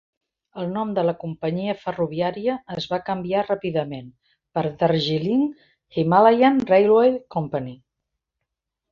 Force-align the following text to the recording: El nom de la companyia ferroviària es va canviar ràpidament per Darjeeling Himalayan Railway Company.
El 0.61 0.69
nom 0.75 0.91
de 0.99 1.01
la 1.07 1.13
companyia 1.23 1.73
ferroviària 1.81 2.55
es 2.75 2.87
va 2.93 2.97
canviar 3.09 3.43
ràpidament 3.49 4.07
per 4.57 4.63
Darjeeling 4.79 5.43
Himalayan 6.03 6.57
Railway 6.71 7.13
Company. 7.37 7.69